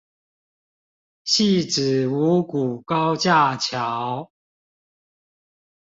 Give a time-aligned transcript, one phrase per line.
[1.25, 4.31] 汐止五股高架橋